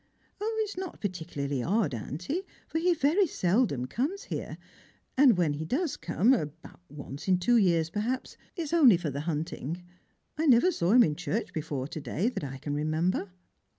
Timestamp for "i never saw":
10.39-10.93